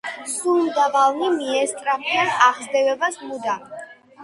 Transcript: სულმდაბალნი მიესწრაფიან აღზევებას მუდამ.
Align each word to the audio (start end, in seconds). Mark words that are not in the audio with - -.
სულმდაბალნი 0.35 1.29
მიესწრაფიან 1.35 2.33
აღზევებას 2.49 3.23
მუდამ. 3.29 3.71